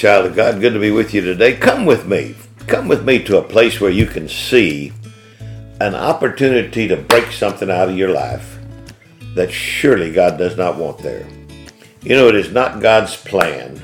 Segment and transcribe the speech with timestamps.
[0.00, 0.62] child of God.
[0.62, 1.54] Good to be with you today.
[1.54, 2.34] Come with me.
[2.66, 4.94] Come with me to a place where you can see
[5.78, 8.58] an opportunity to break something out of your life
[9.34, 11.28] that surely God does not want there.
[12.00, 13.76] You know, it is not God's plan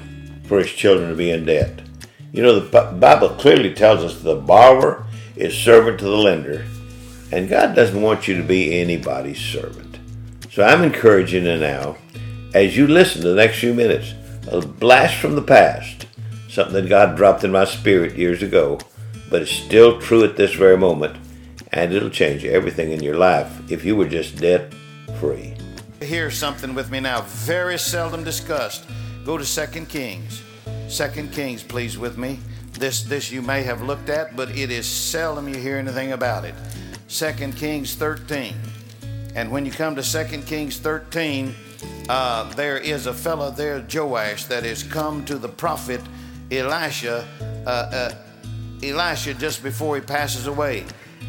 [0.45, 1.83] for his children to be in debt.
[2.33, 5.05] You know, the Bible clearly tells us the borrower
[5.37, 6.65] is servant to the lender,
[7.31, 9.99] and God doesn't want you to be anybody's servant.
[10.51, 11.99] So I'm encouraging you now,
[12.55, 14.15] as you listen to the next few minutes,
[14.51, 15.96] a blast from the past,
[16.57, 18.79] something that God dropped in my spirit years ago,
[19.29, 21.15] but it's still true at this very moment,
[21.71, 24.73] and it'll change everything in your life if you were just debt
[25.21, 25.55] free.
[26.01, 28.87] Here's something with me now, very seldom discussed.
[29.27, 30.43] Go to Second Kings.
[30.89, 32.39] Second Kings, please, with me.
[32.73, 36.47] This, this you may have looked at, but it is seldom you hear anything about
[36.47, 36.55] it.
[37.07, 38.55] Second Kings 13.
[39.35, 41.55] And when you come to Second Kings 13,
[42.09, 46.01] uh, there is a fellow there, Joash, that has come to the prophet
[46.51, 47.27] Elisha,
[47.67, 48.15] uh, uh,
[48.83, 50.85] Elisha just before he passes away.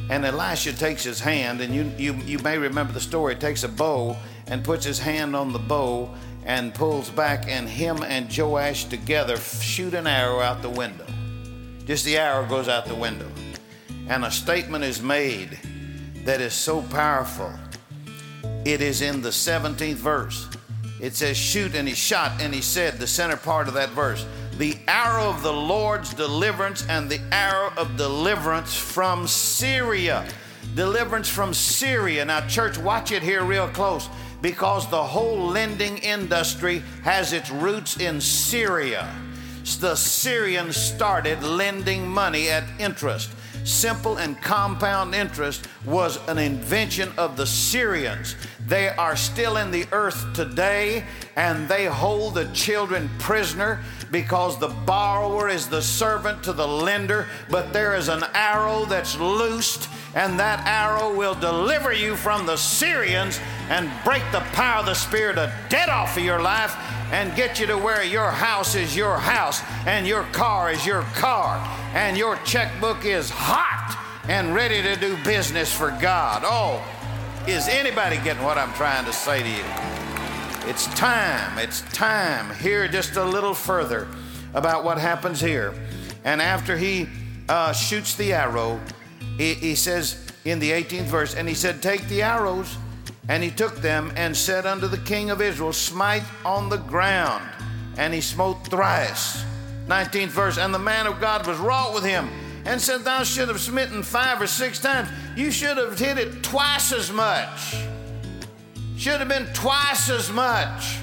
[0.10, 3.68] And Elisha takes his hand, and you, you, you may remember the story, takes a
[3.68, 4.16] bow
[4.48, 6.14] and puts his hand on the bow
[6.46, 11.06] and pulls back, and him and Joash together shoot an arrow out the window.
[11.86, 13.30] Just the arrow goes out the window.
[14.08, 15.60] And a statement is made
[16.24, 17.52] that is so powerful.
[18.66, 20.48] It is in the 17th verse.
[21.02, 24.26] It says, Shoot, and he shot, and he said, the center part of that verse,
[24.58, 30.28] the arrow of the Lord's deliverance and the arrow of deliverance from Syria.
[30.74, 32.26] Deliverance from Syria.
[32.26, 34.10] Now, church, watch it here real close
[34.42, 39.14] because the whole lending industry has its roots in Syria.
[39.80, 43.30] The Syrians started lending money at interest.
[43.68, 48.38] Simple and compound interest was an invention of the Syrians.
[48.66, 51.04] They are still in the earth today
[51.36, 57.28] and they hold the children prisoner because the borrower is the servant to the lender,
[57.50, 62.56] but there is an arrow that's loosed, and that arrow will deliver you from the
[62.56, 63.38] Syrians
[63.70, 66.74] and break the power of the spirit of dead off of your life
[67.12, 71.02] and get you to where your house is your house and your car is your
[71.14, 71.58] car
[71.94, 76.44] and your checkbook is hot and ready to do business for God.
[76.46, 76.84] Oh,
[77.48, 80.70] is anybody getting what I'm trying to say to you?
[80.70, 82.54] It's time, it's time.
[82.56, 84.08] Here, just a little further
[84.54, 85.74] about what happens here.
[86.26, 87.08] And after he
[87.48, 88.80] uh, shoots the arrow,
[89.38, 92.78] he, he says in the 18th verse, and he said, Take the arrows.
[93.30, 97.44] And he took them and said unto the king of Israel, Smite on the ground.
[97.98, 99.44] And he smote thrice.
[99.88, 102.30] 19th verse, and the man of God was wroth with him
[102.66, 105.10] and said, Thou should have smitten five or six times.
[105.36, 107.78] You should have hit it twice as much.
[108.98, 110.98] Should have been twice as much.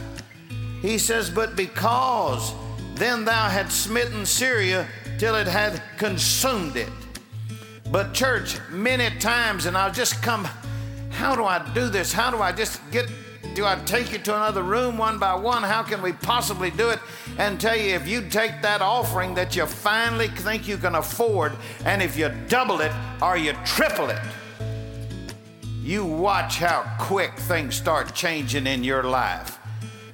[0.83, 2.53] He says, But because
[2.95, 4.87] then thou had smitten Syria
[5.19, 6.91] till it had consumed it.
[7.91, 10.47] But, church, many times, and I'll just come,
[11.11, 12.13] how do I do this?
[12.13, 13.09] How do I just get,
[13.55, 15.63] do I take you to another room one by one?
[15.63, 16.99] How can we possibly do it?
[17.39, 21.53] And tell you if you take that offering that you finally think you can afford,
[21.85, 24.21] and if you double it or you triple it,
[25.83, 29.59] you watch how quick things start changing in your life.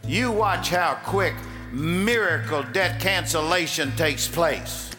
[0.06, 1.34] You watch how quick
[1.72, 4.90] miracle debt cancellation takes place.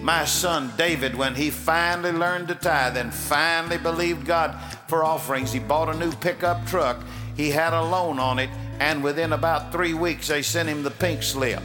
[0.00, 4.58] My son David, when he finally learned to tithe and finally believed God
[4.88, 7.04] for offerings, he bought a new pickup truck.
[7.42, 10.92] He had a loan on it, and within about three weeks, they sent him the
[10.92, 11.60] pink slip.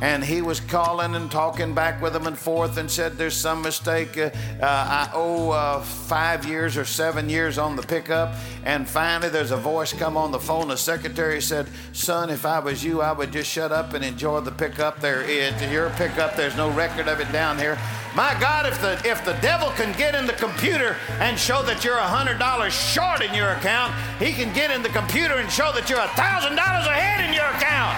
[0.00, 3.60] And he was calling and talking back with them and forth and said there's some
[3.62, 4.30] mistake uh,
[4.60, 8.32] uh, i owe uh, five years or seven years on the pickup.
[8.64, 10.68] And finally there's a voice come on the phone.
[10.68, 14.38] The secretary said son if i was you i would just shut up and enjoy
[14.38, 16.36] the pickup there is your pickup.
[16.36, 17.76] There's no record of it down here
[18.18, 21.84] my god if the if the devil can get in the computer and show that
[21.84, 25.70] you're hundred dollars short in your account he can get in the computer and show
[25.72, 27.96] that you're thousand dollars ahead in your account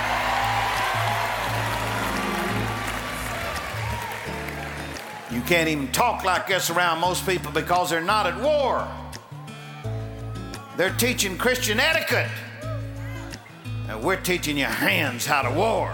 [5.32, 8.86] You can't even talk like this around most people because they're not at war.
[10.76, 12.28] They're teaching Christian etiquette.
[13.88, 15.92] And we're teaching your hands how to war.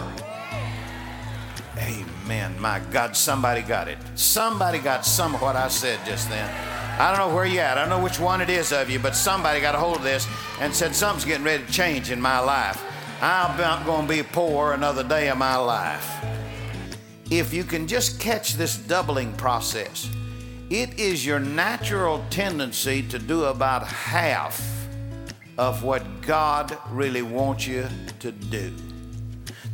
[2.26, 2.60] Amen.
[2.60, 3.96] My God, somebody got it.
[4.14, 7.00] Somebody got some of what I said just then.
[7.00, 7.78] I don't know where you at.
[7.78, 10.02] I don't know which one it is of you, but somebody got a hold of
[10.02, 10.28] this
[10.60, 12.84] and said something's getting ready to change in my life.
[13.22, 16.36] I'm not going to be poor another day of my life
[17.30, 20.08] if you can just catch this doubling process,
[20.70, 24.64] it is your natural tendency to do about half
[25.58, 27.88] of what God really wants you
[28.20, 28.72] to do.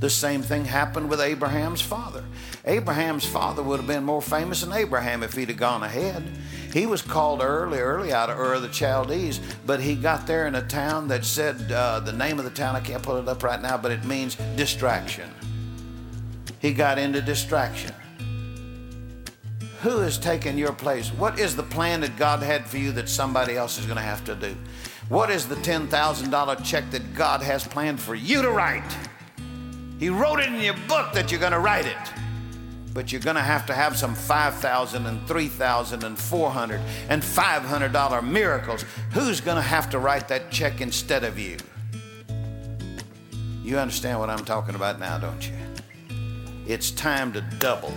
[0.03, 2.25] The same thing happened with Abraham's father.
[2.65, 6.25] Abraham's father would have been more famous than Abraham if he'd have gone ahead.
[6.73, 10.49] He was called early, early out of Ur of the Chaldees, but he got there
[10.49, 13.29] in a town that said uh, the name of the town, I can't pull it
[13.29, 15.31] up right now, but it means distraction.
[16.59, 17.95] He got into distraction.
[19.83, 21.11] Who has taken your place?
[21.11, 24.03] What is the plan that God had for you that somebody else is going to
[24.03, 24.57] have to do?
[25.09, 28.83] What is the $10,000 check that God has planned for you to write?
[30.03, 31.97] He wrote it in your book that you're going to write it.
[32.93, 37.93] But you're going to have to have some $5,000 and $3,000 and 400 and 500
[37.93, 38.85] dollar miracles.
[39.13, 41.57] Who's going to have to write that check instead of you?
[43.63, 45.55] You understand what I'm talking about now, don't you?
[46.67, 47.95] It's time to double.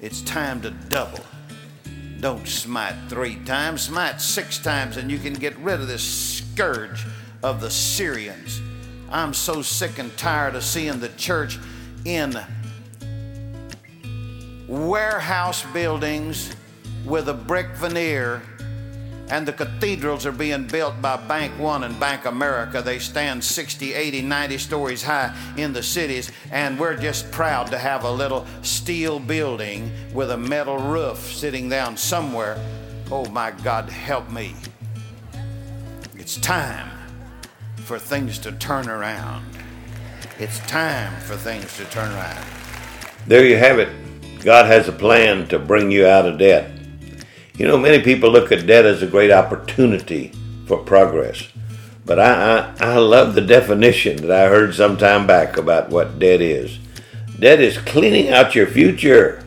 [0.00, 1.24] It's time to double.
[2.18, 7.06] Don't smite three times, smite six times, and you can get rid of this scourge
[7.44, 8.60] of the Syrians.
[9.12, 11.58] I'm so sick and tired of seeing the church
[12.06, 12.34] in
[14.66, 16.56] warehouse buildings
[17.04, 18.40] with a brick veneer
[19.28, 22.80] and the cathedrals are being built by Bank One and Bank America.
[22.80, 27.78] They stand 60, 80, 90 stories high in the cities, and we're just proud to
[27.78, 32.58] have a little steel building with a metal roof sitting down somewhere.
[33.10, 34.54] Oh my God, help me.
[36.14, 37.01] It's time
[37.84, 39.44] for things to turn around.
[40.38, 42.46] It's time for things to turn around.
[43.26, 43.88] There you have it.
[44.44, 46.70] God has a plan to bring you out of debt.
[47.56, 50.32] You know, many people look at debt as a great opportunity
[50.66, 51.48] for progress.
[52.04, 56.18] But I, I, I love the definition that I heard some time back about what
[56.18, 56.78] debt is.
[57.38, 59.44] Debt is cleaning out your future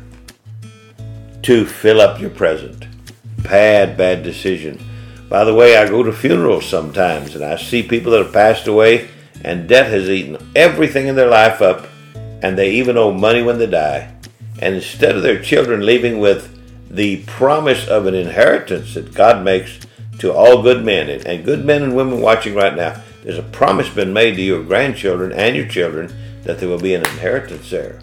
[1.42, 2.86] to fill up your present.
[3.44, 4.80] Bad, bad decision.
[5.30, 8.68] By the way, I go to funerals sometimes and I see people that have passed
[8.68, 9.10] away
[9.44, 13.58] and debt has eaten everything in their life up and they even owe money when
[13.58, 14.14] they die.
[14.60, 16.52] And instead of their children leaving with
[16.90, 19.80] the promise of an inheritance that God makes
[20.20, 23.02] to all good men and good men and women watching right now.
[23.24, 26.14] There's a promise been made to your grandchildren and your children
[26.44, 28.00] that there will be an inheritance there.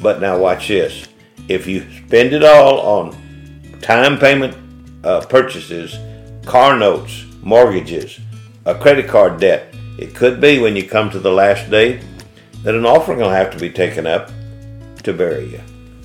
[0.00, 1.08] But now watch this.
[1.48, 4.56] If you spend it all on time payment
[5.04, 5.98] uh, purchases,
[6.44, 8.20] car notes, mortgages,
[8.64, 12.02] a credit card debt, it could be when you come to the last day
[12.62, 14.30] that an offering will have to be taken up
[15.02, 15.60] to bury you.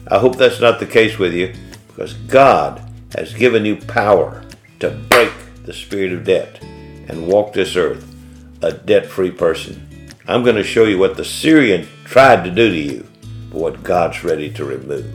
[0.07, 1.53] I hope that's not the case with you
[1.87, 2.81] because God
[3.15, 4.43] has given you power
[4.79, 5.31] to break
[5.63, 6.61] the spirit of debt
[7.07, 8.13] and walk this earth
[8.61, 10.09] a debt free person.
[10.27, 13.07] I'm going to show you what the Syrian tried to do to you,
[13.51, 15.13] but what God's ready to remove.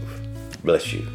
[0.63, 1.07] Bless you.